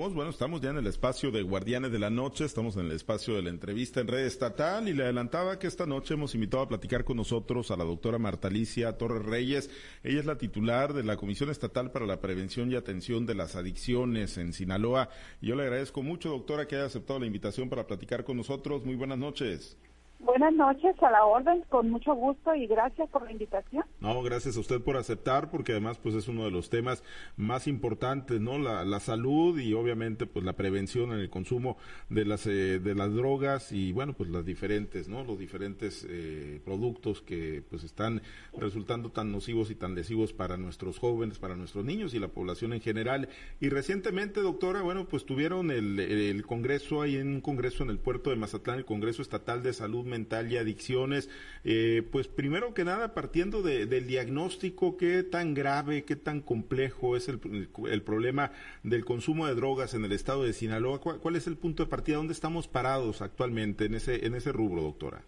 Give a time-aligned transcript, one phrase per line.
[0.00, 3.34] Bueno, estamos ya en el espacio de Guardianes de la Noche, estamos en el espacio
[3.34, 6.68] de la entrevista en red estatal y le adelantaba que esta noche hemos invitado a
[6.68, 9.70] platicar con nosotros a la doctora Marta Alicia Torres Reyes.
[10.04, 13.56] Ella es la titular de la Comisión Estatal para la Prevención y Atención de las
[13.56, 15.10] Adicciones en Sinaloa.
[15.42, 18.84] Yo le agradezco mucho, doctora, que haya aceptado la invitación para platicar con nosotros.
[18.84, 19.76] Muy buenas noches.
[20.20, 23.84] Buenas noches, a la orden, con mucho gusto y gracias por la invitación.
[24.00, 27.04] No, gracias a usted por aceptar, porque además pues es uno de los temas
[27.36, 28.58] más importantes, ¿no?
[28.58, 31.76] La, la salud y obviamente pues la prevención en el consumo
[32.08, 35.22] de las eh, de las drogas y bueno pues las diferentes, ¿no?
[35.22, 38.20] Los diferentes eh, productos que pues están
[38.56, 42.72] resultando tan nocivos y tan lesivos para nuestros jóvenes, para nuestros niños y la población
[42.72, 43.28] en general.
[43.60, 48.00] Y recientemente, doctora, bueno pues tuvieron el, el congreso ahí en un congreso en el
[48.00, 51.30] puerto de Mazatlán, el Congreso Estatal de Salud mental y adicciones.
[51.64, 57.28] Eh, pues primero que nada, partiendo del diagnóstico, qué tan grave, qué tan complejo es
[57.28, 58.50] el, problema
[58.82, 61.00] del consumo de drogas en el estado de Sinaloa.
[61.00, 62.16] ¿Cuál, es el punto de partida?
[62.16, 65.22] ¿Dónde estamos parados actualmente en ese, en ese rubro, doctora?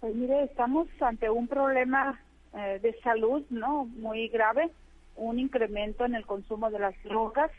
[0.00, 2.20] Pues mire, estamos ante un problema
[2.54, 3.84] eh, de salud, ¿no?
[3.84, 4.70] Muy grave,
[5.16, 7.50] un incremento en el consumo de las drogas.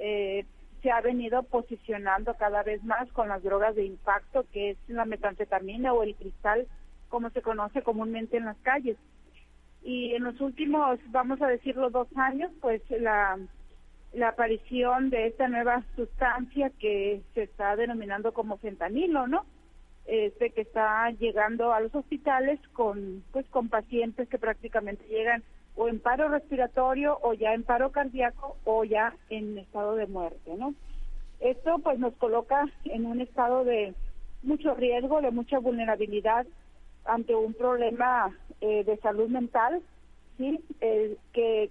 [0.00, 0.46] Eh,
[0.82, 5.04] se ha venido posicionando cada vez más con las drogas de impacto, que es la
[5.04, 6.66] metanfetamina o el cristal,
[7.08, 8.96] como se conoce comúnmente en las calles.
[9.82, 13.38] Y en los últimos, vamos a decirlo, dos años, pues la,
[14.12, 19.44] la aparición de esta nueva sustancia que se está denominando como fentanilo, ¿no?
[20.06, 25.44] Este que está llegando a los hospitales con, pues, con pacientes que prácticamente llegan
[25.76, 30.54] o en paro respiratorio o ya en paro cardíaco o ya en estado de muerte,
[30.56, 30.74] ¿no?
[31.40, 33.94] Esto pues nos coloca en un estado de
[34.42, 36.46] mucho riesgo, de mucha vulnerabilidad
[37.04, 39.82] ante un problema eh, de salud mental,
[40.36, 41.70] sí, eh, que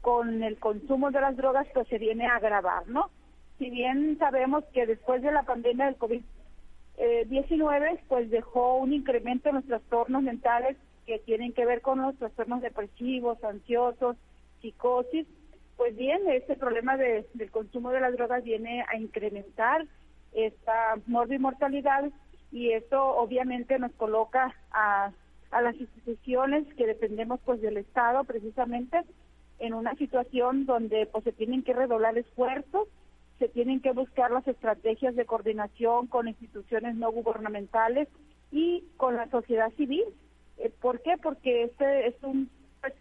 [0.00, 3.10] con el consumo de las drogas pues se viene a agravar, ¿no?
[3.58, 6.24] Si bien sabemos que después de la pandemia del COVID-19
[6.98, 12.16] eh, pues dejó un incremento en los trastornos mentales que tienen que ver con los
[12.16, 14.16] trastornos depresivos, ansiosos,
[14.60, 15.26] psicosis,
[15.76, 19.86] pues bien, este problema de, del consumo de las drogas viene a incrementar
[20.32, 22.10] esta morbimortalidad
[22.52, 25.10] y esto obviamente nos coloca a,
[25.50, 29.00] a las instituciones que dependemos pues del Estado precisamente
[29.58, 32.88] en una situación donde pues se tienen que redoblar esfuerzos,
[33.38, 38.08] se tienen que buscar las estrategias de coordinación con instituciones no gubernamentales
[38.50, 40.04] y con la sociedad civil
[40.80, 41.16] ¿Por qué?
[41.22, 42.94] Porque este es un pues,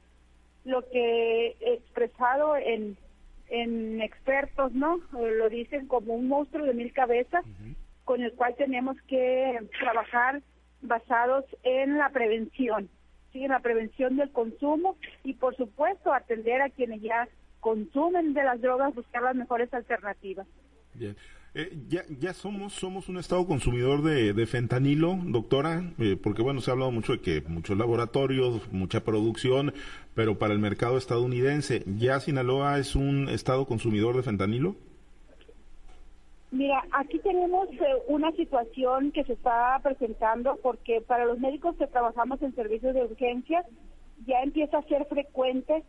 [0.66, 2.98] lo que he expresado en,
[3.50, 4.98] en expertos, ¿no?
[5.20, 7.44] Eh, lo dicen como un monstruo de mil cabezas
[8.06, 10.42] con el cual tenemos que trabajar
[10.82, 12.90] basados en la prevención,
[13.32, 13.44] ¿sí?
[13.44, 17.28] en la prevención del consumo y por supuesto atender a quienes ya
[17.60, 20.48] consumen de las drogas, buscar las mejores alternativas.
[20.94, 21.16] Bien.
[21.54, 26.62] Eh, ya, ya somos, somos un estado consumidor de, de fentanilo, doctora, eh, porque bueno,
[26.62, 29.74] se ha hablado mucho de que muchos laboratorios, mucha producción,
[30.16, 34.76] pero para el mercado estadounidense, ¿ya Sinaloa es un estado consumidor de fentanilo?
[36.52, 41.88] Mira, aquí tenemos eh, una situación que se está presentando porque para los médicos que
[41.88, 43.66] trabajamos en servicios de urgencia
[44.26, 45.84] ya empieza a ser frecuente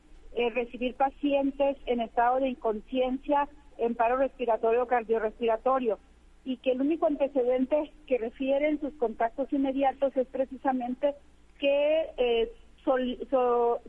[0.54, 3.46] recibir pacientes en estado de inconsciencia
[3.78, 5.98] en paro respiratorio o cardiorrespiratorio
[6.44, 11.14] y que el único antecedente que refieren sus contactos inmediatos es precisamente
[11.58, 12.52] que eh,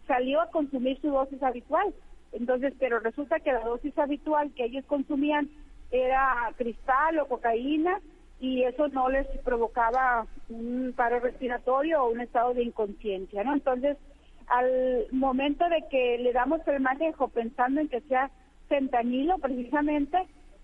[0.08, 1.94] salió a consumir su dosis habitual.
[2.32, 5.50] Entonces, pero resulta que la dosis habitual que ellos consumían
[5.92, 8.00] era cristal o cocaína
[8.40, 13.54] y eso no les provocaba un paro respiratorio o un estado de inconsciencia, ¿no?
[13.54, 13.98] Entonces,
[14.48, 18.30] al momento de que le damos el manejo pensando en que sea
[18.68, 20.18] fentanilo precisamente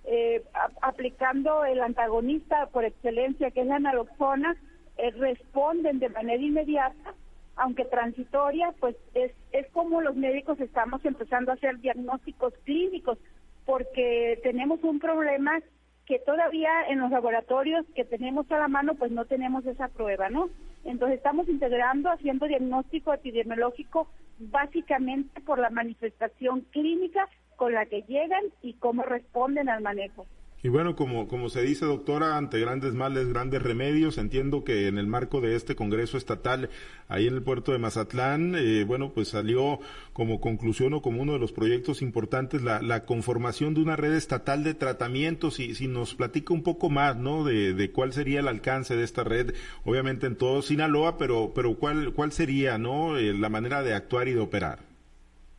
[0.06, 0.44] eh,
[0.82, 4.56] aplicando el antagonista por excelencia que es la naloxona
[4.98, 7.14] eh, responden de manera inmediata
[7.56, 13.18] aunque transitoria pues es es como los médicos estamos empezando a hacer diagnósticos clínicos
[13.66, 15.62] porque tenemos un problema
[16.10, 20.28] que todavía en los laboratorios que tenemos a la mano pues no tenemos esa prueba,
[20.28, 20.50] ¿no?
[20.84, 24.08] Entonces estamos integrando, haciendo diagnóstico epidemiológico
[24.40, 27.30] básicamente por la manifestación clínica
[27.60, 30.26] con la que llegan y cómo responden al manejo.
[30.64, 34.98] Y bueno, como, como se dice, doctora, ante grandes males, grandes remedios, entiendo que en
[34.98, 36.70] el marco de este Congreso Estatal,
[37.10, 39.80] ahí en el puerto de Mazatlán, eh, bueno, pues salió
[40.14, 44.14] como conclusión o como uno de los proyectos importantes la, la conformación de una red
[44.14, 45.60] estatal de tratamientos.
[45.60, 47.44] Y si nos platica un poco más, ¿no?
[47.44, 49.54] De, de cuál sería el alcance de esta red,
[49.84, 53.18] obviamente en todo Sinaloa, pero, pero cuál, cuál sería, ¿no?
[53.18, 54.80] Eh, la manera de actuar y de operar.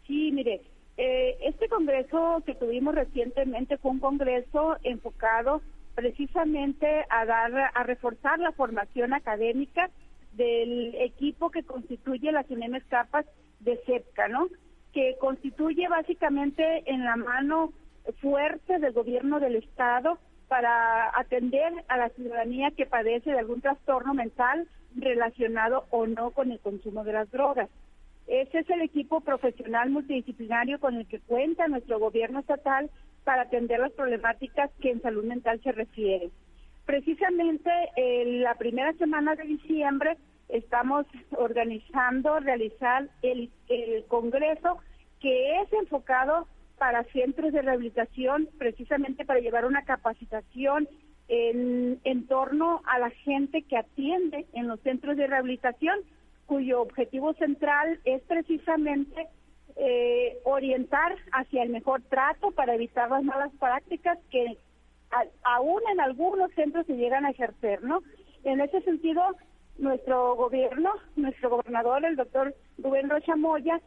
[0.06, 0.60] Sí, mire,
[1.02, 5.62] eh, este congreso que tuvimos recientemente fue un congreso enfocado
[5.94, 9.88] precisamente a dar, a reforzar la formación académica
[10.32, 13.24] del equipo que constituye las UNEM capas
[13.60, 14.48] de CEPCA, ¿no?
[14.92, 17.72] Que constituye básicamente en la mano
[18.20, 20.18] fuerte del gobierno del Estado
[20.48, 26.52] para atender a la ciudadanía que padece de algún trastorno mental relacionado o no con
[26.52, 27.70] el consumo de las drogas.
[28.30, 32.88] Ese es el equipo profesional multidisciplinario con el que cuenta nuestro gobierno estatal
[33.24, 36.30] para atender las problemáticas que en salud mental se refieren.
[36.86, 40.16] Precisamente en la primera semana de diciembre
[40.48, 43.50] estamos organizando realizar el,
[44.06, 44.78] congreso
[45.18, 46.46] que es enfocado
[46.78, 50.88] para centros de rehabilitación, precisamente para llevar una capacitación
[51.26, 55.98] en torno a la gente que atiende en los centros de rehabilitación,
[56.50, 59.28] cuyo objetivo central es precisamente
[59.76, 64.58] eh, orientar hacia el mejor trato para evitar las malas prácticas que
[65.44, 68.02] aún en algunos centros se llegan a ejercer, ¿no?
[68.42, 69.22] En ese sentido,
[69.78, 73.80] nuestro gobierno, nuestro gobernador, el doctor Rubén Rocha Moya,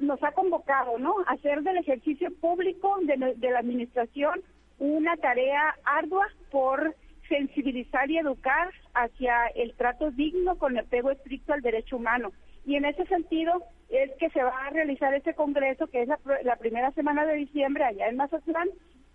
[0.00, 1.16] nos ha convocado, ¿no?
[1.26, 4.40] A hacer del ejercicio público de, la administración
[4.78, 6.94] una tarea ardua por
[7.28, 12.32] sensibilizar y educar hacia el trato digno con apego estricto al derecho humano.
[12.64, 16.56] Y en ese sentido es que se va a realizar este congreso, que es la,
[16.56, 18.68] primera semana de diciembre allá en Mazatlán,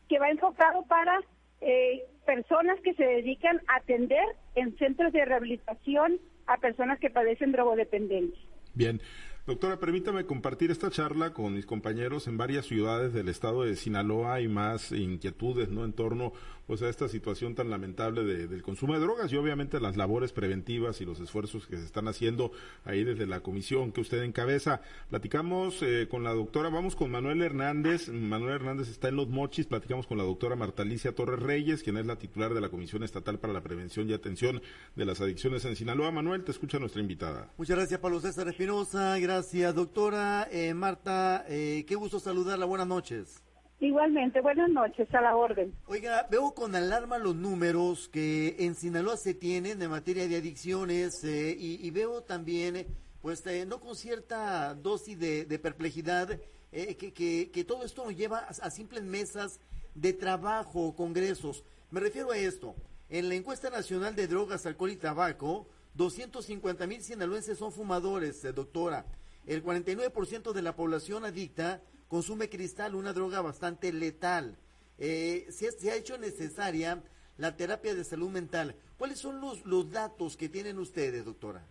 [0.07, 1.19] que va enfocado para
[1.59, 4.23] eh, personas que se dedican a atender
[4.55, 8.41] en centros de rehabilitación a personas que padecen drogodependencia.
[8.73, 9.01] Bien,
[9.47, 14.39] Doctora, permítame compartir esta charla con mis compañeros en varias ciudades del estado de Sinaloa.
[14.39, 15.83] y más inquietudes, ¿no?
[15.83, 16.31] En torno,
[16.71, 21.01] pues, a esta situación tan lamentable del consumo de drogas y obviamente las labores preventivas
[21.01, 22.53] y los esfuerzos que se están haciendo
[22.85, 24.79] ahí desde la comisión que usted encabeza.
[25.09, 28.07] Platicamos eh, con la doctora, vamos con Manuel Hernández.
[28.07, 29.65] Manuel Hernández está en Los Mochis.
[29.65, 33.03] Platicamos con la doctora Marta Alicia Torres Reyes, quien es la titular de la Comisión
[33.03, 34.61] Estatal para la Prevención y Atención
[34.95, 36.09] de las Adicciones en Sinaloa.
[36.11, 37.51] Manuel, te escucha nuestra invitada.
[37.57, 41.43] Muchas gracias, Pablo César Espinosa gracias, doctora eh, Marta.
[41.49, 42.63] Eh, qué gusto saludarla.
[42.65, 43.41] Buenas noches.
[43.81, 45.73] Igualmente, buenas noches, a la orden.
[45.87, 51.23] Oiga, veo con alarma los números que en Sinaloa se tienen en materia de adicciones
[51.23, 52.85] eh, y, veo también,
[53.23, 56.39] pues, no con cierta dosis de, perplejidad,
[56.71, 59.59] que, que, todo esto nos lleva a, a simples mesas
[59.95, 61.63] de trabajo, congresos.
[61.89, 62.75] Me refiero a esto.
[63.09, 69.07] En la encuesta nacional de drogas, alcohol y tabaco, 250 mil sinaloenses son fumadores, doctora.
[69.47, 74.57] El 49% de la población adicta consume cristal, una droga bastante letal.
[74.97, 77.01] Eh, se, ha hecho necesaria
[77.37, 78.75] la terapia de salud mental.
[78.97, 81.63] ¿Cuáles son los, los datos que tienen ustedes, doctora?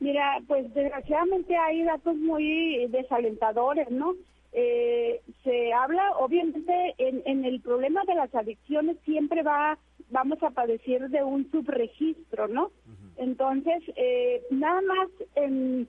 [0.00, 4.14] Mira, pues desgraciadamente hay datos muy desalentadores, ¿no?
[4.52, 10.52] Eh, se habla, obviamente, en, en, el problema de las adicciones siempre va, vamos a
[10.52, 12.70] padecer de un subregistro, ¿no?
[13.18, 15.86] Entonces, eh, nada más en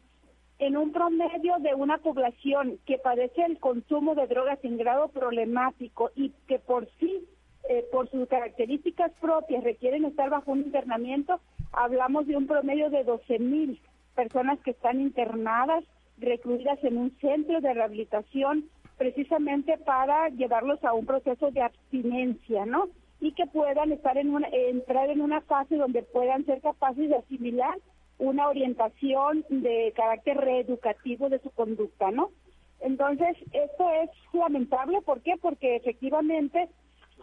[0.60, 6.12] en un promedio de una población que padece el consumo de drogas en grado problemático
[6.16, 7.28] y que por sí,
[7.70, 11.42] eh, por sus características propias, requieren estar bajo un internamiento,
[11.74, 13.82] hablamos de un promedio de 12 mil
[14.16, 15.84] personas que están internadas,
[16.18, 22.88] recluidas en un centro de rehabilitación, precisamente para llevarlos a un proceso de abstinencia, ¿no?
[23.20, 27.18] Y que puedan estar en una, entrar en una fase donde puedan ser capaces de
[27.18, 27.78] asimilar
[28.18, 32.32] una orientación de carácter reeducativo de su conducta, ¿no?
[32.80, 35.36] Entonces, esto es lamentable, ¿por qué?
[35.42, 36.70] Porque efectivamente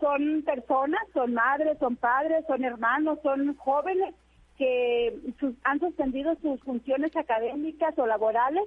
[0.01, 4.15] son personas, son madres, son padres, son hermanos, son jóvenes
[4.59, 5.19] que
[5.65, 8.65] han suspendido sus funciones académicas o laborales,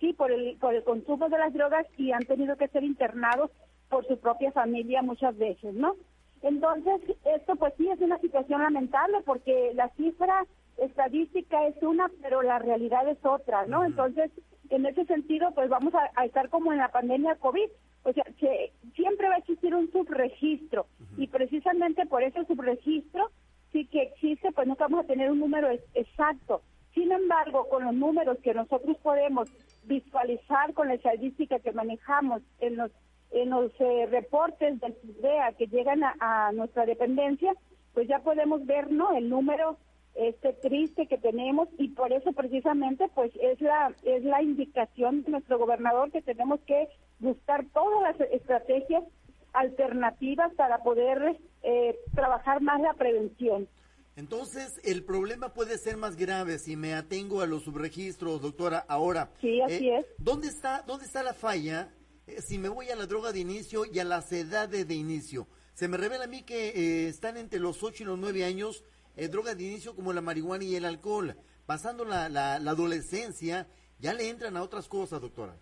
[0.00, 3.50] sí, por el, por el consumo de las drogas y han tenido que ser internados
[3.88, 5.96] por su propia familia muchas veces, ¿no?
[6.42, 10.46] Entonces, esto pues sí es una situación lamentable porque la cifra
[10.78, 13.84] estadística es una, pero la realidad es otra, ¿no?
[13.84, 14.30] Entonces,
[14.70, 17.68] en ese sentido, pues vamos a, estar como en la pandemia COVID,
[18.04, 23.30] o sea, que siempre va a existir un subregistro y precisamente por ese subregistro
[23.72, 26.62] sí que existe, pues no vamos a tener un número exacto.
[26.94, 29.50] Sin embargo, con los números que nosotros podemos
[29.84, 32.90] visualizar con la estadística que manejamos en los
[33.32, 37.52] en los eh, reportes del IDEA que llegan a, a, nuestra dependencia,
[37.92, 39.16] pues ya podemos ver, ¿no?
[39.16, 39.78] El número
[40.16, 45.30] este triste que tenemos y por eso precisamente pues es la es la indicación de
[45.32, 49.04] nuestro gobernador que tenemos que buscar todas las estrategias
[49.52, 53.68] alternativas para poder eh, trabajar más la prevención.
[54.16, 58.84] Entonces, el problema puede ser más grave si me atengo a los subregistros, doctora.
[58.88, 60.06] Ahora, sí, así eh, es.
[60.16, 61.90] ¿dónde está, ¿Dónde está la falla
[62.26, 65.46] eh, si me voy a la droga de inicio y a las edades de inicio.
[65.74, 68.84] Se me revela a mí que eh, están entre los 8 y los 9 años
[69.16, 71.36] eh, drogas de inicio como la marihuana y el alcohol.
[71.66, 73.66] Pasando la, la, adolescencia,
[73.98, 75.56] ya le entran a otras cosas, doctora.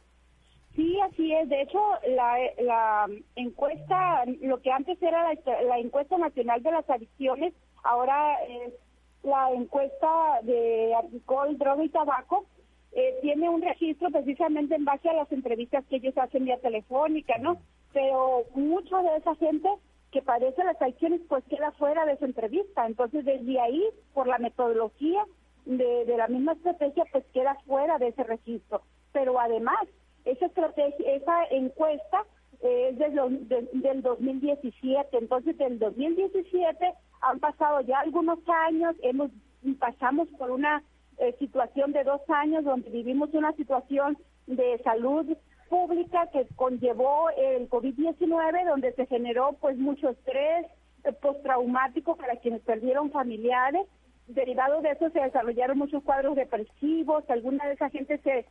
[0.75, 1.49] Sí, así es.
[1.49, 3.07] De hecho, la, la
[3.37, 8.75] encuesta, lo que antes era la, la encuesta nacional de las adicciones, ahora es
[9.23, 12.47] la encuesta de alcohol, droga y tabaco,
[12.93, 17.39] eh, tiene un registro precisamente en base a las entrevistas que ellos hacen vía telefónica,
[17.39, 17.59] ¿no?
[17.93, 19.69] Pero mucha de esa gente
[20.15, 22.87] que padece las adicciones pues queda fuera de esa entrevista.
[22.87, 25.27] Entonces desde ahí, por la metodología
[25.67, 28.83] de, de la misma estrategia, pues queda fuera de ese registro.
[29.13, 29.89] Pero además,
[30.25, 32.25] esa estrategia, esa encuesta
[32.61, 35.19] es del, del 2017.
[35.19, 39.33] Entonces, del 2017 han pasado ya algunos años, hemos
[39.81, 40.85] pasamos por una
[41.19, 44.17] eh, situación de dos años donde vivimos una situación
[44.47, 45.27] de salud
[45.69, 50.67] pública que conllevó el COVID-19, donde se generó pues mucho estrés
[51.05, 53.87] eh, postraumático para quienes perdieron familiares.
[54.27, 58.47] Derivado de eso se desarrollaron muchos cuadros depresivos, alguna de esa gente se,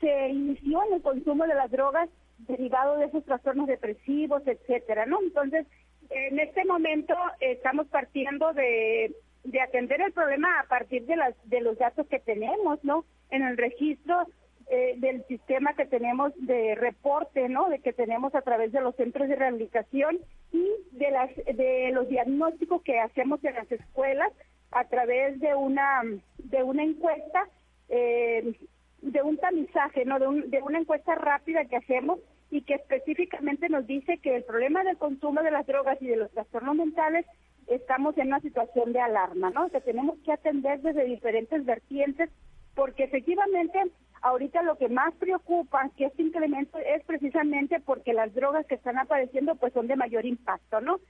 [0.00, 2.08] se inició en el consumo de las drogas
[2.46, 5.20] derivado de esos trastornos depresivos, etcétera, ¿no?
[5.20, 5.66] Entonces,
[6.10, 9.12] en este momento estamos partiendo de
[9.50, 13.04] de atender el problema a partir de, las, de los datos que tenemos, ¿no?
[13.30, 14.26] En el registro
[14.70, 17.68] eh, del sistema que tenemos de reporte, ¿no?
[17.68, 20.18] De que tenemos a través de los centros de rehabilitación
[20.52, 24.32] y de las de los diagnósticos que hacemos en las escuelas
[24.70, 26.02] a través de una
[26.38, 27.48] de una encuesta
[27.88, 28.54] eh,
[29.00, 30.18] de un tamizaje, ¿no?
[30.18, 32.18] De, de una encuesta rápida que hacemos
[32.50, 36.16] y que específicamente nos dice que el problema del consumo de las drogas y de
[36.16, 37.26] los trastornos mentales
[37.68, 39.68] estamos en una situación de alarma, ¿no?
[39.68, 42.30] Que tenemos que atender desde diferentes vertientes,
[42.74, 43.90] porque efectivamente
[44.22, 48.98] ahorita lo que más preocupa que este incremento es precisamente porque las drogas que están
[48.98, 51.00] apareciendo pues son de mayor impacto, ¿no?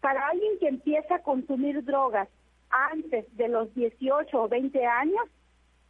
[0.00, 2.28] Para alguien que empieza a consumir drogas
[2.70, 5.26] antes de los 18 o 20 años,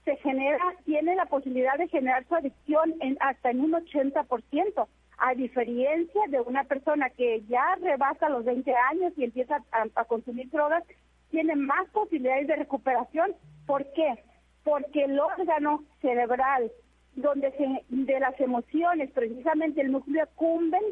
[0.04, 4.86] se genera, tiene la posibilidad de generar su adicción en, hasta en un 80%
[5.18, 10.50] a diferencia de una persona que ya rebasa los 20 años y empieza a, consumir
[10.50, 10.82] drogas,
[11.30, 13.32] tiene más posibilidades de recuperación.
[13.64, 14.18] ¿Por qué?
[14.64, 16.70] Porque el órgano cerebral,
[17.14, 20.82] donde se, de las emociones, precisamente el núcleo cumben,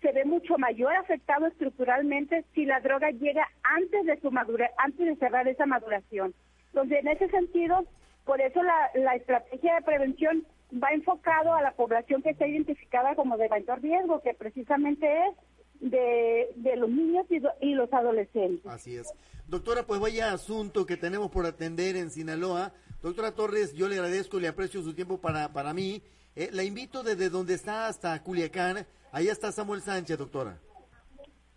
[0.00, 5.06] se ve mucho mayor afectado estructuralmente si la droga llega antes de su madura, antes
[5.06, 6.34] de cerrar esa maduración.
[6.68, 7.84] Entonces, en ese sentido,
[8.24, 13.14] por eso la, la estrategia de prevención va enfocado a la población que está identificada
[13.14, 15.34] como de mayor riesgo, que precisamente es
[15.80, 18.66] de, de los niños y, los adolescentes.
[18.66, 19.12] Así es.
[19.48, 22.72] Doctora, pues vaya asunto que tenemos por atender en Sinaloa.
[23.02, 26.02] Doctora Torres, yo le agradezco y le aprecio su tiempo para, para mí.
[26.36, 28.86] Eh, la invito desde donde está hasta Culiacán.
[29.12, 30.58] Ahí está Samuel Sánchez, doctora.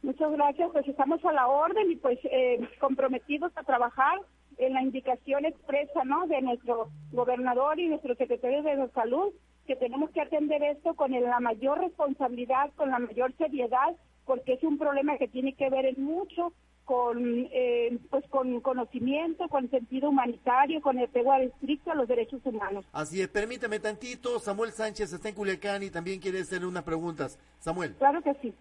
[0.02, 4.20] Muchas gracias, pues estamos a la orden y pues eh, comprometidos a trabajar
[4.58, 6.28] en la indicación expresa ¿no?
[6.28, 9.34] de nuestro gobernador y nuestro secretario de Salud
[9.66, 14.64] que tenemos que atender esto con la mayor responsabilidad, con la mayor seriedad, porque es
[14.64, 16.54] un problema que tiene que ver en mucho
[16.86, 22.42] con eh, pues con conocimiento, con sentido humanitario, con el pego estricto a los derechos
[22.44, 22.86] humanos.
[22.92, 27.40] Así es, permítame tantito, Samuel Sánchez está en Culiacán y también quiere hacerle unas preguntas.
[27.60, 27.96] Samuel.
[27.96, 28.54] Claro que sí.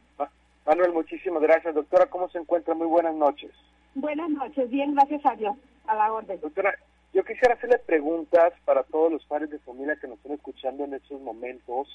[0.64, 1.75] Manuel, muchísimas gracias.
[1.75, 2.75] Doctora, ¿cómo se encuentra?
[2.75, 3.50] Muy buenas noches.
[3.95, 5.57] Buenas noches, bien, gracias a Dios.
[5.87, 6.40] A la orden.
[6.40, 6.78] Doctora,
[7.12, 10.95] yo quisiera hacerle preguntas para todos los padres de familia que nos están escuchando en
[10.95, 11.88] estos momentos,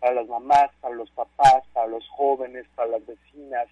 [0.00, 3.68] para las mamás, para los papás, para los jóvenes, para las vecinas,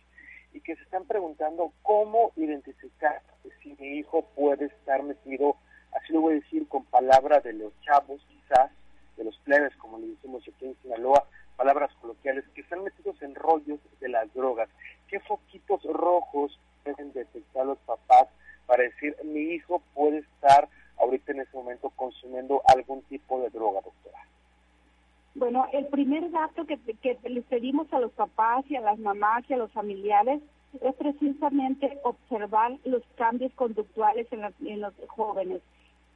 [0.52, 3.22] y que se están preguntando cómo identificar
[3.62, 5.56] si mi hijo puede estar metido,
[5.92, 8.70] así lo voy a decir con palabras de los chavos quizás,
[9.16, 11.24] de los plebes, como le decimos aquí en Sinaloa,
[11.56, 14.68] palabras coloquiales, que están metidos en rollos de las drogas.
[15.08, 18.28] ¿Qué foquitos rojos pueden detectar los papás
[18.66, 20.68] para decir mi hijo puede estar
[20.98, 24.07] ahorita en ese momento consumiendo algún tipo de droga, doctora?
[25.38, 29.44] Bueno, el primer dato que, que les pedimos a los papás y a las mamás
[29.48, 30.42] y a los familiares
[30.82, 35.62] es precisamente observar los cambios conductuales en, en los jóvenes.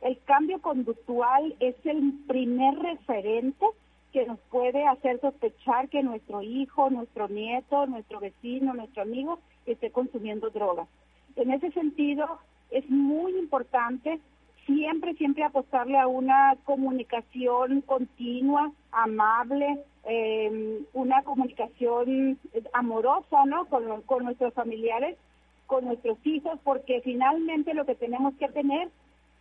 [0.00, 3.64] El cambio conductual es el primer referente
[4.12, 9.92] que nos puede hacer sospechar que nuestro hijo, nuestro nieto, nuestro vecino, nuestro amigo esté
[9.92, 10.88] consumiendo drogas.
[11.36, 12.40] En ese sentido,
[12.72, 14.18] es muy importante
[14.66, 22.38] siempre, siempre apostarle a una comunicación continua, amable, em, una comunicación
[22.72, 23.66] amorosa, ¿no?
[23.66, 25.16] Con, con nuestros familiares,
[25.66, 28.88] con nuestros hijos, porque finalmente lo que tenemos que tener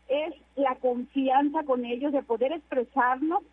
[0.07, 3.43] es la confianza con ellos de poder expresarnos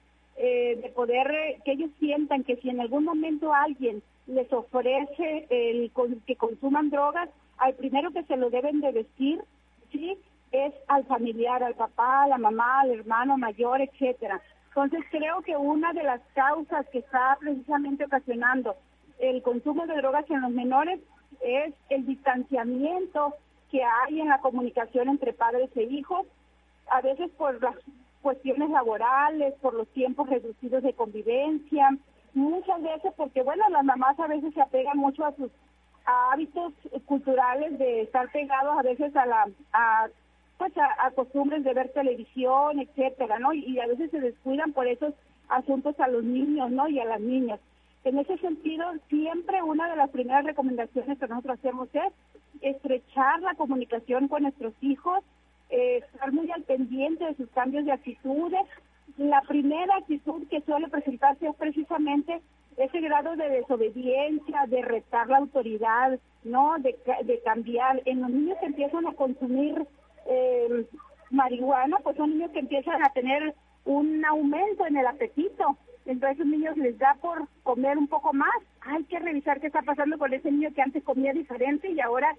[0.41, 5.49] eh, de poder eh, que ellos sientan que si en algún momento alguien les ofrece
[5.51, 5.91] el
[6.27, 9.43] que consuman drogas, al primero que se lo deben de decir,
[9.91, 10.17] sí,
[10.53, 14.41] es al familiar, al papá, a la mamá, al hermano mayor, etcétera.
[14.69, 18.77] Entonces creo que una de las causas que está precisamente ocasionando
[19.19, 21.01] el consumo de drogas en los menores
[21.41, 23.35] es el distanciamiento
[23.71, 26.27] que hay en la comunicación entre padres e hijos,
[26.91, 27.75] a veces por las
[28.23, 31.91] cuestiones laborales, por los tiempos reducidos de convivencia,
[32.35, 35.51] muchas veces porque, bueno, las mamás a veces se apegan mucho a sus
[36.05, 36.73] hábitos
[37.05, 40.09] culturales de estar pegados a veces a la a,
[40.59, 43.53] pues a, costumbres de ver televisión, etcétera, ¿no?
[43.53, 45.15] Y, a veces se descuidan por esos
[45.49, 46.89] asuntos a los niños, ¿no?
[46.89, 47.61] Y a las niñas.
[48.05, 52.13] En ese sentido, siempre una de las primeras recomendaciones que nosotros hacemos es
[52.61, 55.23] estrechar la comunicación con nuestros hijos,
[55.71, 58.67] eh, estar muy al pendiente de sus cambios de actitudes.
[59.17, 62.41] La primera actitud que suele presentarse es precisamente
[62.77, 66.77] ese grado de desobediencia, de retar la autoridad, ¿no?
[66.79, 68.03] De, de cambiar.
[68.07, 69.87] En los niños empiezan a consumir
[70.29, 70.87] eh,
[71.31, 73.55] marihuana, pues son niños que empiezan a tener
[73.85, 75.77] un aumento en el apetito.
[76.07, 78.57] Entonces esos niños les da por comer un poco más.
[78.81, 82.35] Hay que revisar qué está pasando con ese niño que antes comía diferente y ahora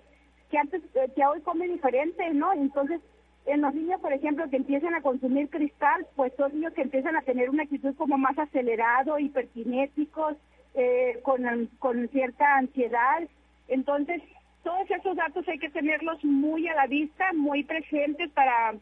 [0.49, 2.53] que antes eh, que hoy come diferente, ¿no?
[2.53, 3.01] Entonces
[3.45, 7.15] en los niños, por ejemplo, que empiezan a consumir cristal, pues son niños que empiezan
[7.15, 10.35] a tener una actitud como más acelerado, hiperkinéticos,
[10.75, 13.23] eh, con, con cierta ansiedad.
[13.67, 14.21] Entonces,
[14.63, 18.75] todos esos datos hay que tenerlos muy a la vista, muy presentes para,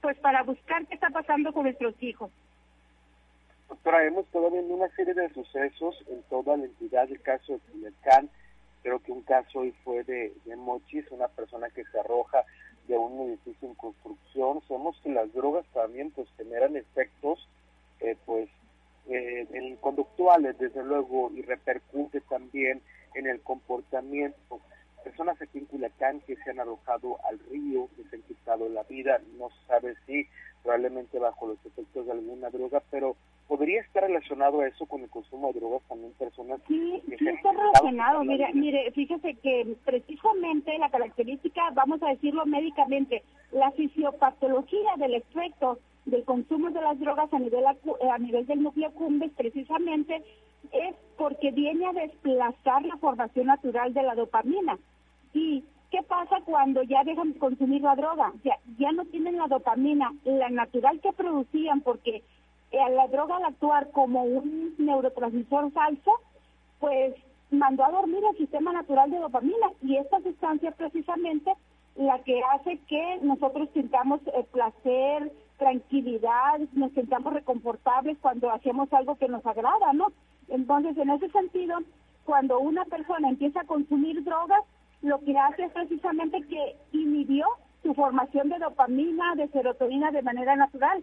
[0.00, 2.30] pues, para buscar qué está pasando con nuestros hijos.
[4.20, 8.28] Estado viendo una serie de sucesos en toda la entidad, el caso de Culiacán,
[8.82, 12.44] creo que un caso hoy fue de, de Mochis, una persona que se arroja
[12.88, 14.60] de un edificio en construcción.
[14.66, 17.48] Sabemos que las drogas también pues generan efectos
[18.00, 18.48] eh, pues
[19.08, 22.82] eh, conductuales desde luego y repercute también
[23.14, 24.60] en el comportamiento.
[25.04, 28.82] Personas aquí en Culiacán que se han arrojado al río, que se han quitado la
[28.84, 30.26] vida, no se sabe si
[30.62, 33.16] probablemente bajo los efectos de alguna droga, pero
[33.48, 37.52] podría estar relacionado a eso con el consumo de drogas también personas sí sí está
[37.52, 38.24] relacionado.
[38.24, 45.78] mire mire fíjese que precisamente la característica vamos a decirlo médicamente la fisiopatología del efecto
[46.06, 50.22] del consumo de las drogas a nivel a nivel del núcleo cumbres precisamente
[50.72, 54.78] es porque viene a desplazar la formación natural de la dopamina
[55.32, 58.32] y ¿Qué pasa cuando ya dejan de consumir la droga?
[58.42, 62.22] Ya, ya no tienen la dopamina, la natural que producían, porque
[62.70, 66.12] eh, la droga al actuar como un neurotransmisor falso,
[66.80, 67.14] pues
[67.50, 71.52] mandó a dormir el sistema natural de dopamina y esta sustancia precisamente
[71.96, 79.16] la que hace que nosotros sintamos eh, placer, tranquilidad, nos sintamos reconfortables cuando hacemos algo
[79.16, 80.10] que nos agrada, ¿no?
[80.48, 81.80] Entonces, en ese sentido,
[82.24, 84.64] cuando una persona empieza a consumir drogas,
[85.02, 87.46] lo que hace es precisamente que inhibió
[87.82, 91.02] su formación de dopamina, de serotonina de manera natural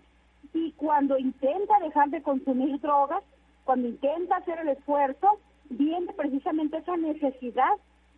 [0.54, 3.24] y cuando intenta dejar de consumir drogas,
[3.66, 7.72] cuando intenta hacer el esfuerzo, viene precisamente esa necesidad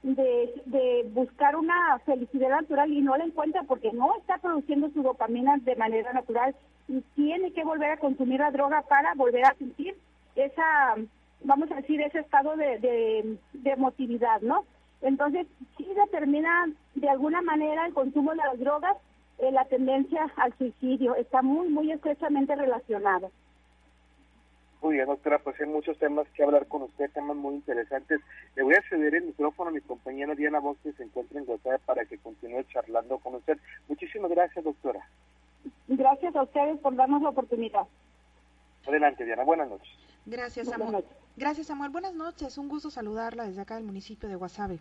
[0.04, 5.04] de, de, buscar una felicidad natural y no la encuentra porque no está produciendo su
[5.04, 6.56] dopamina de manera natural
[6.88, 9.96] y tiene que volver a consumir la droga para volver a sentir
[10.36, 10.96] esa,
[11.44, 14.66] vamos a decir, ese estado de, de, de emotividad, ¿no?
[15.02, 18.98] Entonces, sí determina de alguna manera el consumo de las drogas
[19.42, 21.16] eh, la tendencia al suicidio.
[21.16, 23.32] Está muy, muy estrechamente relacionado.
[24.82, 28.20] Muy bien, doctora, pues hay muchos temas que hablar con usted, temas muy interesantes.
[28.56, 31.50] Le voy a ceder el micrófono a mi compañera Diana Bosch, que se encuentra en
[31.50, 33.58] WhatsApp, para que continúe charlando con usted.
[33.88, 35.08] Muchísimas gracias, doctora.
[35.88, 37.88] Gracias a ustedes por darnos la oportunidad.
[38.88, 39.44] Adelante, Diana.
[39.44, 40.11] Buenas noches.
[40.26, 41.04] Gracias, Samuel.
[41.38, 41.92] Gracias, Samuel.
[41.92, 42.58] Buenas noches.
[42.58, 44.80] Un gusto saludarla desde acá del municipio de Guasave.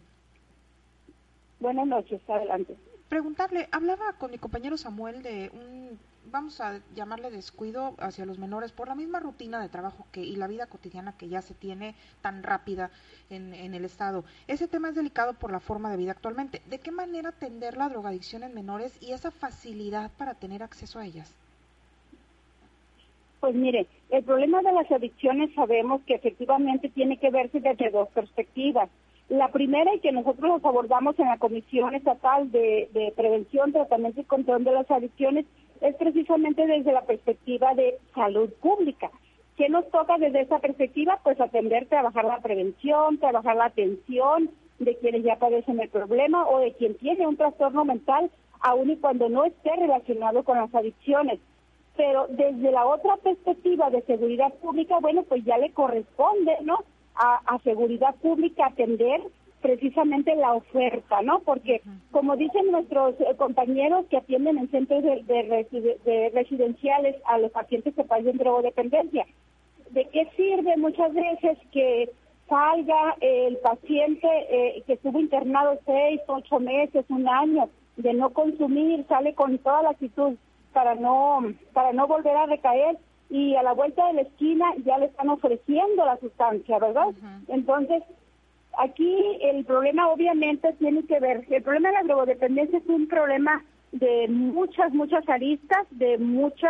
[1.61, 2.21] Buenas noches.
[2.29, 2.77] Adelante
[3.11, 5.99] preguntarle, hablaba con mi compañero Samuel de un,
[6.31, 10.37] vamos a llamarle descuido hacia los menores por la misma rutina de trabajo que y
[10.37, 12.93] la vida cotidiana que ya se tiene tan rápida
[13.29, 14.25] en, en el Estado.
[14.47, 16.63] Ese tema es delicado por la forma de vida actualmente.
[16.71, 21.05] ¿De qué manera atender la drogadicción en menores y esa facilidad para tener acceso a
[21.05, 21.35] ellas?
[23.41, 28.09] Pues mire, el problema de las adicciones sabemos que efectivamente tiene que verse desde dos
[28.11, 28.91] perspectivas.
[29.31, 34.65] La primera y que nosotros abordamos en la Comisión Estatal de, Prevención, Tratamiento y Control
[34.65, 35.47] de las Adicciones
[35.81, 39.11] es precisamente desde la perspectiva de salud pública.
[39.57, 41.21] ¿Qué nos toca desde esa perspectiva?
[41.23, 46.59] Pues atender, trabajar la prevención, trabajar la atención de quienes ya padecen el problema o
[46.59, 51.39] de quien tiene un trastorno mental, aun y cuando no esté relacionado con las adicciones.
[52.01, 56.79] Pero desde la otra perspectiva de seguridad pública, bueno, pues ya le corresponde, ¿no?
[57.15, 59.21] A, seguridad pública atender
[59.61, 61.41] precisamente la oferta, ¿no?
[61.41, 67.95] Porque, como dicen nuestros eh, compañeros que atienden en centros de, residenciales a los pacientes
[67.95, 69.27] que padecen drogodependencia,
[69.91, 72.09] ¿de qué sirve muchas veces que
[72.49, 79.05] salga el paciente eh, que estuvo internado seis, ocho meses, un año, de no consumir,
[79.07, 80.39] sale con toda la actitud
[80.73, 81.41] para no,
[81.73, 82.97] para no volver a recaer
[83.29, 87.09] y a la vuelta de la esquina ya le están ofreciendo la sustancia, ¿verdad?
[87.49, 88.03] Entonces,
[88.79, 93.65] aquí el problema obviamente tiene que ver, el problema de la drogodependencia es un problema
[93.93, 96.69] de muchas, muchas aristas, de muchos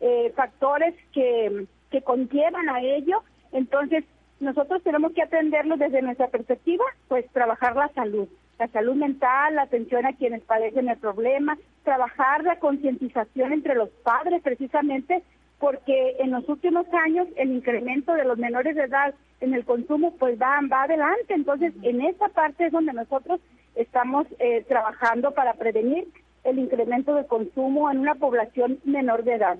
[0.00, 3.22] eh, factores que, que conllevan a ello.
[3.52, 4.04] Entonces,
[4.40, 8.28] nosotros tenemos que atenderlo desde nuestra perspectiva, pues trabajar la salud
[8.60, 13.88] la salud mental, la atención a quienes padecen el problema, trabajar la concientización entre los
[14.04, 15.22] padres precisamente
[15.58, 20.14] porque en los últimos años el incremento de los menores de edad en el consumo
[20.18, 21.32] pues va, va adelante.
[21.32, 23.40] Entonces, en esa parte es donde nosotros
[23.76, 26.06] estamos eh, trabajando para prevenir
[26.44, 29.58] el incremento de consumo en una población menor de edad.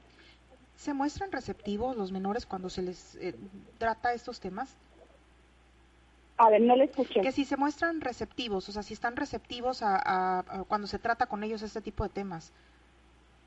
[0.76, 3.34] ¿Se muestran receptivos los menores cuando se les eh,
[3.78, 4.76] trata estos temas?
[6.40, 7.20] A ver, no le escuché.
[7.20, 11.44] Que si se muestran receptivos, o sea, si están receptivos a, cuando se trata con
[11.44, 12.55] ellos este tipo de temas.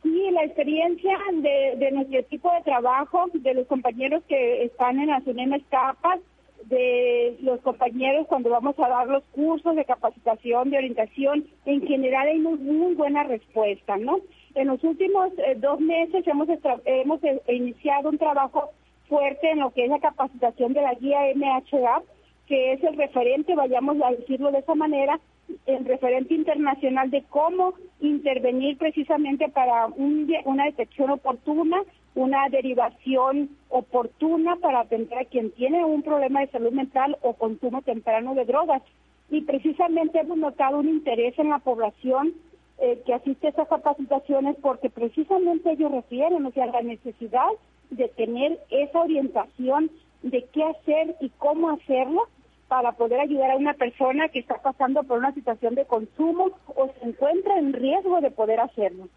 [0.03, 5.25] Sí, la experiencia de, nuestro equipo de trabajo, de los compañeros que están en las
[5.25, 6.19] UNEM capas,
[6.65, 12.27] de los compañeros cuando vamos a dar los cursos de capacitación, de orientación, en general
[12.27, 14.19] hay muy, muy buena respuesta, ¿no?
[14.53, 16.47] En los últimos eh, dos meses hemos,
[16.85, 18.69] hemos eh, iniciado un trabajo
[19.09, 22.03] fuerte en lo que es la capacitación de la guía MHA,
[22.47, 25.19] que es el referente, vayamos a decirlo de esa manera,
[25.65, 31.81] el referente internacional de cómo intervenir precisamente para una detección oportuna,
[32.15, 37.81] una derivación oportuna para atender a quien tiene un problema de salud mental o consumo
[37.81, 38.81] temprano de drogas.
[39.29, 42.33] Y precisamente hemos notado un interés en la población
[42.79, 47.47] eh, que asiste a esas capacitaciones porque precisamente ellos refieren, o sea, la necesidad
[47.89, 49.89] de tener esa orientación
[50.23, 52.27] de qué hacer y cómo hacerlo
[52.67, 56.89] para poder ayudar a una persona que está pasando por una situación de consumo o
[56.99, 59.09] se encuentra en riesgo de poder hacerlo.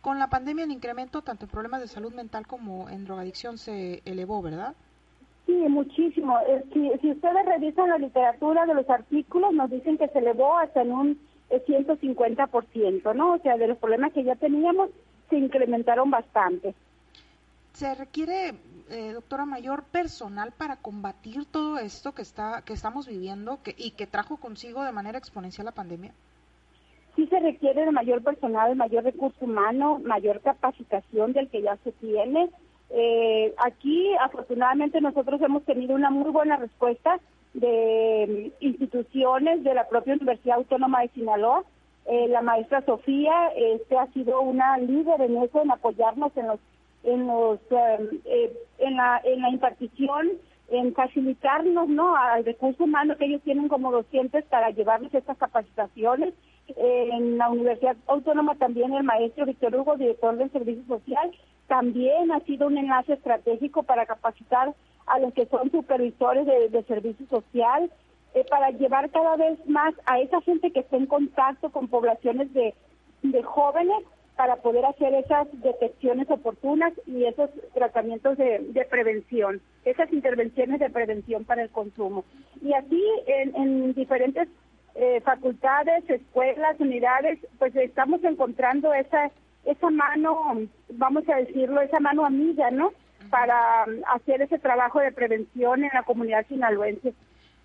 [0.00, 4.02] Con la pandemia el incremento tanto en problemas de salud mental como en drogadicción se
[4.04, 4.74] elevó, ¿verdad?
[5.46, 6.38] Sí, muchísimo.
[6.72, 10.82] Si, si ustedes revisan la literatura de los artículos, nos dicen que se elevó hasta
[10.82, 11.18] en un
[11.50, 13.34] 150%, eh, ¿no?
[13.34, 14.90] O sea, de los problemas que ya teníamos,
[15.28, 16.74] se incrementaron bastante.
[17.74, 18.54] ¿Se requiere
[18.88, 23.90] eh, doctora Mayor, personal para combatir todo esto que está que estamos viviendo que, y
[23.90, 26.12] que trajo consigo de manera exponencial la pandemia?
[27.16, 31.90] Sí se requiere de mayor personal, mayor recurso humano, mayor capacitación del que ya se
[31.92, 32.48] tiene.
[32.90, 37.18] Eh, aquí, afortunadamente, nosotros hemos tenido una muy buena respuesta
[37.54, 41.64] de instituciones de la propia Universidad Autónoma de Sinaloa.
[42.06, 46.60] Eh, la maestra Sofía este, ha sido una líder en eso, en apoyarnos en los
[47.04, 50.30] en los eh, eh, en la en la impartición
[50.68, 56.34] en facilitarnos no al recurso humano que ellos tienen como docentes para llevarles estas capacitaciones.
[56.76, 61.30] En la Universidad Autónoma también el maestro Víctor Hugo director del servicio social
[61.66, 64.74] también ha sido un enlace estratégico para capacitar
[65.06, 67.90] a los que son supervisores de, servicio social
[68.34, 72.52] eh, para llevar cada vez más a esa gente que está en contacto con poblaciones
[72.54, 72.74] de,
[73.22, 74.04] de jóvenes
[74.36, 81.44] para poder hacer esas detecciones oportunas y esos tratamientos de, prevención, esas intervenciones de prevención
[81.44, 82.24] para el consumo.
[82.60, 84.48] Y así en, diferentes
[84.96, 89.30] eh, facultades, escuelas, unidades, pues estamos encontrando esa
[89.64, 90.58] esa mano,
[90.90, 92.92] vamos a decirlo, esa mano amiga, ¿no?
[93.30, 97.14] Para hacer ese trabajo de prevención en la comunidad sinaloense.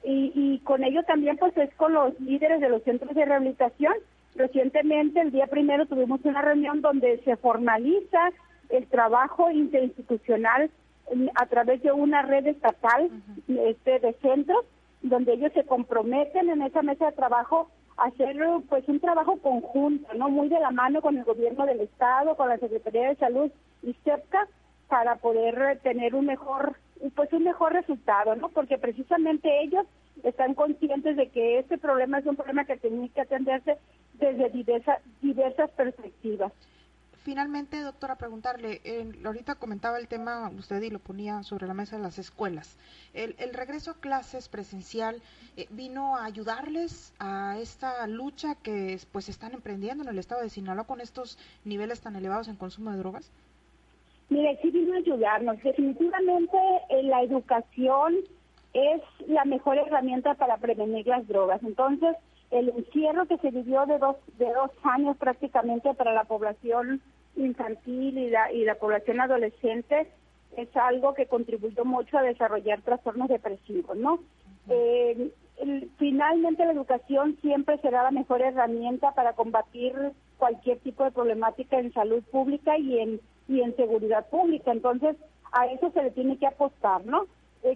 [0.03, 3.93] Y, y con ello también pues es con los líderes de los centros de rehabilitación
[4.39, 8.29] Recientemente, el día primero, tuvimos una reunión donde se formaliza
[8.69, 10.71] el trabajo interinstitucional
[11.35, 13.09] a través de una red estatal
[13.49, 14.63] este, de centros,
[15.01, 18.37] donde ellos se comprometen en esa mesa de trabajo a hacer
[18.69, 22.47] pues un trabajo conjunto, no muy de la mano con el gobierno del estado, con
[22.47, 23.51] la Secretaría de Salud
[23.83, 24.47] y CEPCA
[24.87, 26.77] para poder tener un mejor
[27.13, 28.47] pues un mejor resultado, ¿no?
[28.47, 29.85] Porque precisamente ellos
[30.23, 33.77] están conscientes de que este problema es un problema que tiene que atenderse
[34.13, 34.49] desde
[35.21, 36.51] diversas perspectivas.
[37.23, 38.81] Finalmente, doctora, preguntarle,
[39.25, 42.77] ahorita comentaba el tema usted y lo ponía sobre la mesa de las escuelas.
[43.13, 45.21] El, regreso a clases presencial
[45.57, 50.49] eh, vino a ayudarles a esta lucha que pues están emprendiendo en el estado de
[50.49, 53.31] Sinaloa con estos niveles tan elevados en consumo de drogas.
[54.29, 55.61] Mire, sí vino a ayudarnos.
[55.61, 56.57] Definitivamente
[56.89, 58.15] eh, la educación
[58.73, 61.61] es la mejor herramienta para prevenir las drogas.
[61.63, 62.15] Entonces,
[62.51, 67.01] el encierro que se vivió de dos, de dos años prácticamente para la población
[67.35, 70.07] infantil y la, y la población adolescente
[70.57, 74.19] es algo que contribuyó mucho a desarrollar trastornos depresivos, ¿no?
[74.67, 75.31] Eh,
[75.97, 79.93] finalmente la educación siempre será la mejor herramienta para combatir
[80.37, 84.71] cualquier tipo de problemática en salud pública y en y en seguridad pública.
[84.71, 85.17] Entonces,
[85.51, 87.25] a eso se le tiene que apostar, ¿no?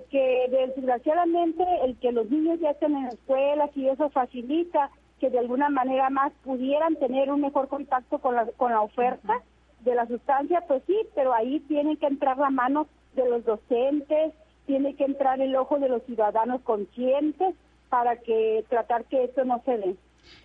[0.09, 5.39] Que desgraciadamente el que los niños ya estén en escuelas y eso facilita que de
[5.39, 9.41] alguna manera más pudieran tener un mejor contacto con la, con la oferta
[9.81, 14.33] de la sustancia, pues sí, pero ahí tiene que entrar la mano de los docentes,
[14.65, 17.55] tiene que entrar el ojo de los ciudadanos conscientes
[17.89, 19.95] para que tratar que esto no se dé.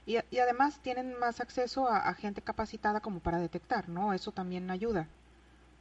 [0.07, 4.13] Y, y además tienen más acceso a, gente capacitada como para detectar, ¿no?
[4.13, 5.09] Eso también ayuda.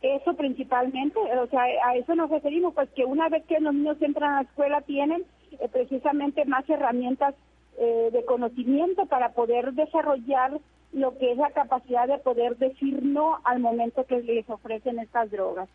[0.02, 4.02] Eso principalmente, o sea, a eso nos referimos, pues que una vez que los niños
[4.02, 5.26] entran a la escuela tienen
[5.60, 7.34] eh, precisamente más herramientas
[7.80, 10.60] eh, de conocimiento para poder desarrollar
[10.94, 15.32] lo que es la capacidad de poder decir no al momento que les ofrecen estas
[15.32, 15.68] drogas.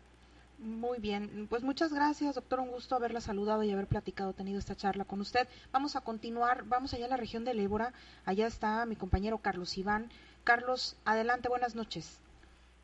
[0.59, 2.61] Muy bien, pues muchas gracias, doctor.
[2.61, 5.47] Un gusto haberla saludado y haber platicado, tenido esta charla con usted.
[5.73, 7.91] Vamos a continuar, vamos allá a la región del Ébora.
[8.25, 10.09] Allá está mi compañero Carlos Iván.
[10.45, 12.21] Carlos, adelante, buenas noches.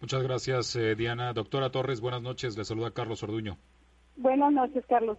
[0.02, 1.34] Muchas gracias, eh, Diana.
[1.34, 2.58] Doctora Torres, buenas noches.
[2.58, 3.58] Le saluda Carlos Orduño.
[4.16, 5.18] Buenas noches, Carlos.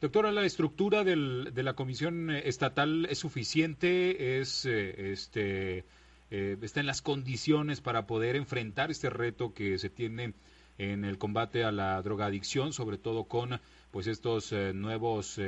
[0.00, 4.40] Doctora, ¿la estructura del, de la Comisión Estatal es suficiente?
[4.40, 5.84] ¿Es, eh, este,
[6.30, 10.32] eh, ¿Está en las condiciones para poder enfrentar este reto que se tiene
[10.78, 15.38] en el combate a la drogadicción, sobre todo con pues estos nuevos,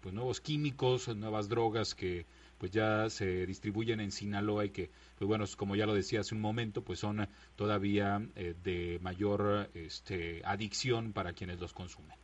[0.00, 2.24] pues, nuevos químicos, nuevas drogas que
[2.64, 6.34] pues ya se distribuyen en Sinaloa y que, pues bueno, como ya lo decía hace
[6.34, 12.16] un momento, pues son todavía eh, de mayor este, adicción para quienes los consumen.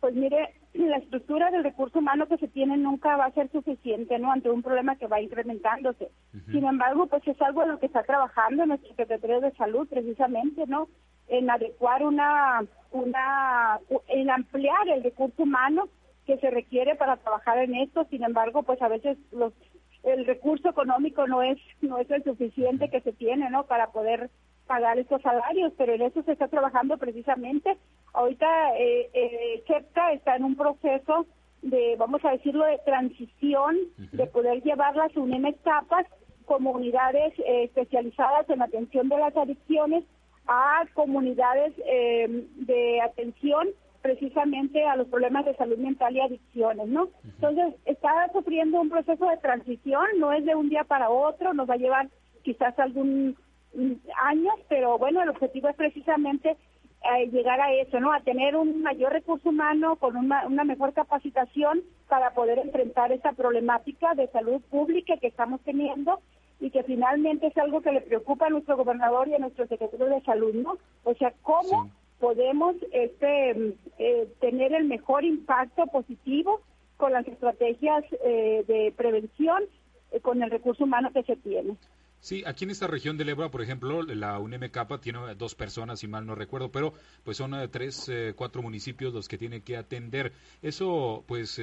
[0.00, 4.18] Pues mire, la estructura del recurso humano que se tiene nunca va a ser suficiente,
[4.18, 4.32] ¿no?
[4.32, 6.10] Ante un problema que va incrementándose.
[6.50, 10.66] Sin embargo, pues es algo en lo que está trabajando nuestro secretario de Salud, precisamente,
[10.66, 10.88] ¿no?
[11.28, 15.88] En adecuar una, una, en ampliar el recurso humano
[16.28, 18.04] que se requiere para trabajar en esto.
[18.10, 19.54] Sin embargo, pues a veces los,
[20.02, 23.64] el recurso económico no es no es el suficiente que se tiene, ¿no?
[23.64, 24.28] Para poder
[24.66, 27.78] pagar estos salarios, pero en eso se está trabajando precisamente.
[28.12, 29.64] Ahorita eh, eh,
[30.12, 31.26] está en un proceso
[31.62, 33.78] de, vamos a decirlo, de transición,
[34.12, 36.04] de poder llevar las UNEM etapas
[36.44, 40.04] como unidades eh, especializadas en atención de las adicciones
[40.46, 43.68] a comunidades eh, de atención
[44.02, 47.08] precisamente a los problemas de salud mental y adicciones, ¿no?
[47.24, 51.68] Entonces, está sufriendo un proceso de transición, no es de un día para otro, nos
[51.68, 52.08] va a llevar
[52.42, 53.36] quizás algún
[53.74, 56.56] mm, años, pero bueno, el objetivo es precisamente
[57.02, 58.12] eh, llegar a eso, ¿no?
[58.12, 63.32] A tener un mayor recurso humano con una, una mejor capacitación para poder enfrentar esta
[63.32, 66.20] problemática de salud pública que estamos teniendo
[66.60, 70.06] y que finalmente es algo que le preocupa a nuestro gobernador y a nuestro secretario
[70.06, 70.78] de salud, ¿no?
[71.04, 76.60] O sea, cómo podemos este, eh, tener el mejor impacto positivo
[76.96, 79.62] con las estrategias eh, de prevención,
[80.10, 81.76] eh, con el recurso humano que se tiene.
[82.20, 86.08] Sí, aquí en esta región del Ebro, por ejemplo, la UNMK tiene dos personas, si
[86.08, 90.32] mal no recuerdo, pero pues son tres, cuatro municipios los que tiene que atender.
[90.60, 91.62] Eso pues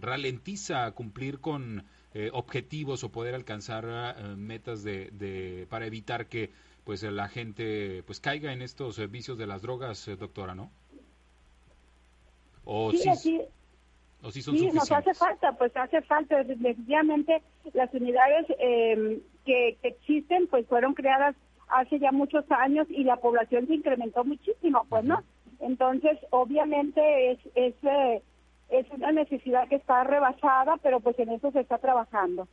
[0.00, 1.84] ralentiza cumplir con
[2.32, 6.50] objetivos o poder alcanzar metas de, de, para evitar que
[6.90, 10.72] pues la gente pues caiga en estos vicios de las drogas, eh, doctora, ¿no?
[12.64, 13.40] O sí, sí,
[14.24, 19.78] o sí son sí nos hace falta, pues hace falta, definitivamente las unidades em, que,
[19.84, 21.36] existen pues fueron creadas
[21.68, 25.22] hace ya muchos años y la población se incrementó muchísimo, pues, ¿no?
[25.60, 28.20] Entonces, obviamente es, es, eh,
[28.70, 32.48] es una necesidad que está rebasada, pero pues en eso se está trabajando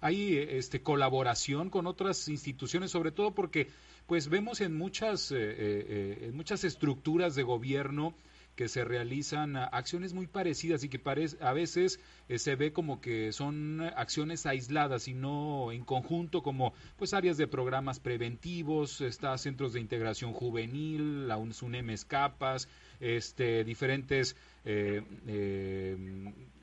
[0.00, 3.68] hay este colaboración con otras instituciones, sobre todo porque
[4.06, 8.14] pues vemos en muchas eh, eh, en muchas estructuras de gobierno
[8.56, 11.00] que se realizan acciones muy parecidas y que
[11.40, 16.72] a veces eh, se ve como que son acciones aisladas y no en conjunto como
[16.96, 24.36] pues áreas de programas preventivos, está centros de integración juvenil, la UNSUNEM Escapas, este diferentes
[24.68, 25.96] eh, eh,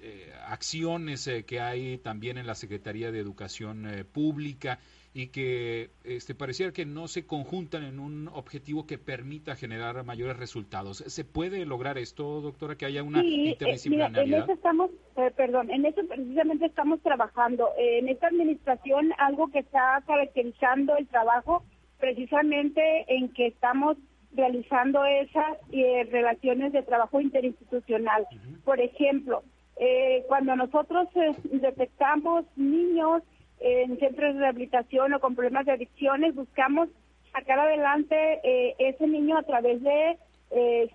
[0.02, 4.80] eh, acciones que hay también en la Secretaría de Educación Pública
[5.14, 10.36] y que este, pareciera que no se conjuntan en un objetivo que permita generar mayores
[10.36, 10.98] resultados.
[10.98, 14.40] ¿Se puede lograr esto, doctora, que haya una sí, interdisciplinariedad?
[14.40, 14.92] en eso estamos,
[15.38, 17.70] perdón, en eso precisamente estamos trabajando.
[17.78, 21.64] en esta administración algo que está caracterizando el trabajo
[22.00, 23.96] precisamente en que estamos
[24.36, 28.28] realizando esas eh, relaciones de trabajo interinstitucional.
[28.64, 29.44] Por ejemplo,
[29.78, 33.24] eh, cuando nosotros eh, detectamos niños
[33.60, 36.90] en centros de rehabilitación o con problemas de adicciones, buscamos
[37.32, 38.42] sacar adelante
[38.78, 40.18] ese niño a través de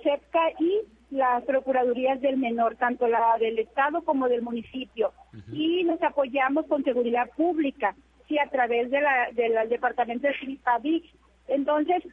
[0.03, 5.12] CEPCA y las procuradurías del menor, tanto la del Estado como del municipio.
[5.51, 7.96] Y nos apoyamos con seguridad pública,
[8.29, 11.05] sí, a través de la, del departamento de CIPAVIC.
[11.48, 12.04] Entonces,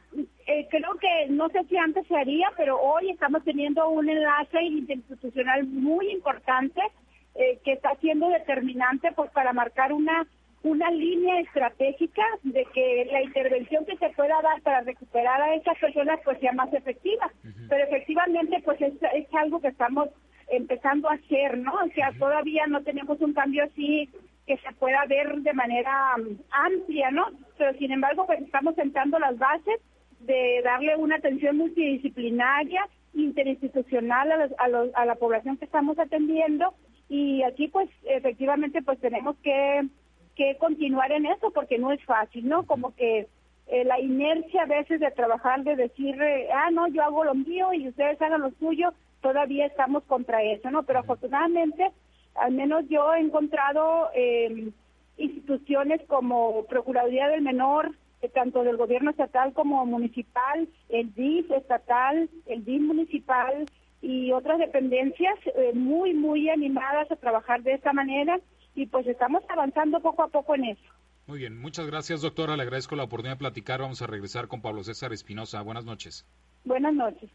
[0.46, 4.62] eh, creo que, no sé si antes se haría, pero hoy estamos teniendo un enlace
[4.62, 6.80] institucional muy importante
[7.34, 10.26] eh, que está siendo determinante pues para marcar una
[10.62, 15.78] una línea estratégica de que la intervención que se pueda dar para recuperar a esas
[15.78, 17.30] personas pues sea más efectiva.
[17.68, 20.08] Pero efectivamente pues es, es, algo que estamos
[20.48, 21.72] empezando a hacer, ¿no?
[21.72, 24.10] O sea, todavía no tenemos un cambio así
[24.46, 27.26] que se pueda ver de manera um, amplia, ¿no?
[27.58, 29.80] Pero sin embargo pues estamos sentando las bases
[30.20, 36.74] de darle una atención multidisciplinaria, interinstitucional a, a, a la población que estamos atendiendo
[37.08, 39.88] y aquí pues efectivamente pues tenemos que
[40.36, 42.64] que continuar en eso porque no es fácil, ¿no?
[42.66, 43.26] Como que
[43.66, 47.34] eh, la inercia a veces de trabajar, de decir, eh, ah, no, yo hago lo
[47.34, 50.84] mío y ustedes hagan lo suyo, todavía estamos contra eso, ¿no?
[50.84, 51.90] Pero afortunadamente,
[52.38, 54.70] al menos yo he encontrado eh,
[55.16, 57.92] instituciones como Procuraduría del Menor,
[58.34, 63.66] tanto del gobierno estatal como municipal, el DIF estatal, el DIF municipal
[64.02, 65.38] y otras dependencias
[65.74, 68.40] muy, muy animadas a trabajar de esta manera
[68.74, 70.82] y pues estamos avanzando poco a poco en eso.
[71.26, 73.80] Muy bien, muchas gracias doctora, le agradezco la oportunidad de platicar.
[73.80, 75.60] Vamos a regresar con Pablo César Espinosa.
[75.62, 76.24] Buenas noches.
[76.64, 77.30] Buenas noches.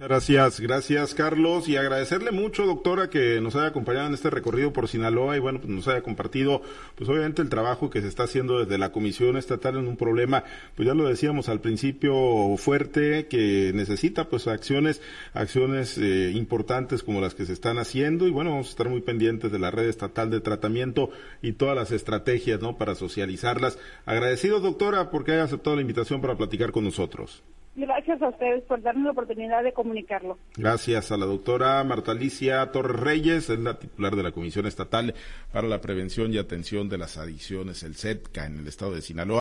[0.00, 4.88] Gracias, gracias Carlos y agradecerle mucho doctora que nos haya acompañado en este recorrido por
[4.88, 6.62] Sinaloa y bueno, pues nos haya compartido
[6.94, 10.42] pues obviamente el trabajo que se está haciendo desde la Comisión Estatal en un problema,
[10.74, 15.02] pues ya lo decíamos al principio fuerte que necesita pues acciones,
[15.34, 19.02] acciones eh, importantes como las que se están haciendo y bueno, vamos a estar muy
[19.02, 21.10] pendientes de la red estatal de tratamiento
[21.42, 22.78] y todas las estrategias, ¿no?
[22.78, 23.78] para socializarlas.
[24.06, 27.42] Agradecido doctora porque haya aceptado la invitación para platicar con nosotros.
[27.76, 30.38] Gracias a ustedes por darme la oportunidad de comunicarlo.
[30.56, 35.14] Gracias a la doctora Marta Alicia Torres Reyes, es la titular de la Comisión Estatal
[35.52, 39.38] para la Prevención y Atención de las Adicciones, el CETCA, en el estado de Sinaloa.